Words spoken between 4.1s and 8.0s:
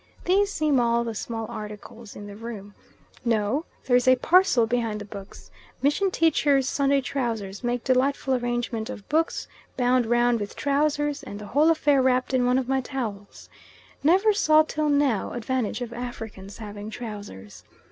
parcel behind the books mission teachers' Sunday trousers make